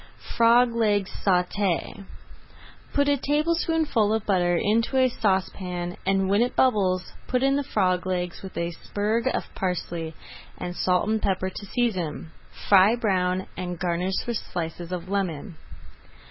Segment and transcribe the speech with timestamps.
[0.35, 2.05] FROG LEGS SAUTÉ
[2.91, 7.61] Put a tablespoonful of butter into a saucepan, and when it bubbles put in the
[7.63, 10.15] frog legs with a sprig of parsley,
[10.57, 12.31] and salt and pepper to season.
[12.67, 15.57] Fry brown, and garnish with slices of lemon.